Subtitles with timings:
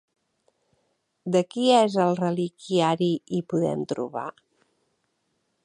[1.35, 4.27] De qui és el reliquiari hi podem trobar?